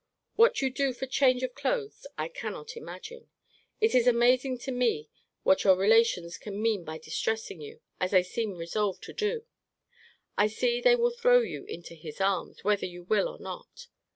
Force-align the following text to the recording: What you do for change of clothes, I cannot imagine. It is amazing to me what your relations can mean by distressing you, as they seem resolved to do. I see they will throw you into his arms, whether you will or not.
What 0.35 0.63
you 0.63 0.71
do 0.71 0.93
for 0.93 1.05
change 1.05 1.43
of 1.43 1.53
clothes, 1.53 2.07
I 2.17 2.27
cannot 2.27 2.75
imagine. 2.75 3.29
It 3.79 3.93
is 3.93 4.07
amazing 4.07 4.57
to 4.65 4.71
me 4.71 5.11
what 5.43 5.63
your 5.63 5.75
relations 5.75 6.39
can 6.39 6.59
mean 6.59 6.83
by 6.83 6.97
distressing 6.97 7.61
you, 7.61 7.81
as 7.99 8.09
they 8.09 8.23
seem 8.23 8.55
resolved 8.55 9.03
to 9.03 9.13
do. 9.13 9.45
I 10.39 10.47
see 10.47 10.81
they 10.81 10.95
will 10.95 11.11
throw 11.11 11.41
you 11.41 11.65
into 11.65 11.93
his 11.93 12.19
arms, 12.19 12.63
whether 12.63 12.87
you 12.87 13.03
will 13.03 13.29
or 13.29 13.37
not. 13.37 13.89